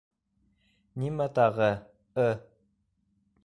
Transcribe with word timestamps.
Нимә 1.03 1.29
тағы 1.41 1.69
«ы»? 2.27 2.29